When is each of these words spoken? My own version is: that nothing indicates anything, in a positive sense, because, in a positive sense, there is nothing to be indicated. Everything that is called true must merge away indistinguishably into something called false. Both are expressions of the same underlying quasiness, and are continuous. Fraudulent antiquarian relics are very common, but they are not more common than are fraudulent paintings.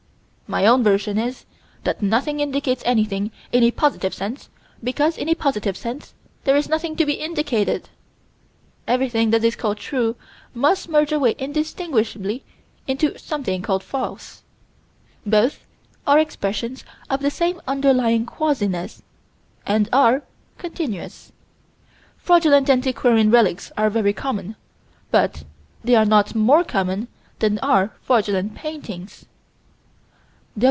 My 0.53 0.65
own 0.65 0.83
version 0.83 1.17
is: 1.17 1.45
that 1.85 2.01
nothing 2.01 2.41
indicates 2.41 2.83
anything, 2.85 3.31
in 3.53 3.63
a 3.63 3.71
positive 3.71 4.13
sense, 4.13 4.49
because, 4.83 5.17
in 5.17 5.29
a 5.29 5.33
positive 5.33 5.77
sense, 5.77 6.13
there 6.43 6.57
is 6.57 6.67
nothing 6.67 6.97
to 6.97 7.05
be 7.05 7.13
indicated. 7.13 7.87
Everything 8.85 9.29
that 9.29 9.45
is 9.45 9.55
called 9.55 9.77
true 9.77 10.17
must 10.53 10.89
merge 10.89 11.13
away 11.13 11.35
indistinguishably 11.37 12.43
into 12.85 13.17
something 13.17 13.61
called 13.61 13.81
false. 13.81 14.43
Both 15.25 15.65
are 16.05 16.19
expressions 16.19 16.83
of 17.09 17.21
the 17.21 17.31
same 17.31 17.61
underlying 17.65 18.25
quasiness, 18.25 19.03
and 19.65 19.87
are 19.93 20.23
continuous. 20.57 21.31
Fraudulent 22.17 22.69
antiquarian 22.69 23.31
relics 23.31 23.71
are 23.77 23.89
very 23.89 24.11
common, 24.11 24.57
but 25.11 25.45
they 25.81 25.95
are 25.95 26.03
not 26.03 26.35
more 26.35 26.65
common 26.65 27.07
than 27.39 27.57
are 27.59 27.93
fraudulent 28.01 28.53
paintings. 28.53 29.23